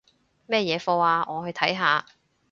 [0.47, 1.23] 乜嘢課吖？
[1.31, 2.03] 我去睇下